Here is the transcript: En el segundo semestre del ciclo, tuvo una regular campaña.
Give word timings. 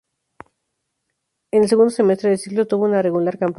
En 1.51 1.61
el 1.61 1.69
segundo 1.69 1.91
semestre 1.91 2.29
del 2.31 2.39
ciclo, 2.39 2.65
tuvo 2.65 2.85
una 2.85 3.03
regular 3.03 3.37
campaña. 3.37 3.49